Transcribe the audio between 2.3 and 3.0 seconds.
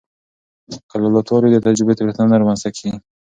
نه رامنځته کېږي.